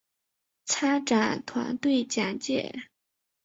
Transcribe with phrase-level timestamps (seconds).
[0.65, 2.73] 参展团队简介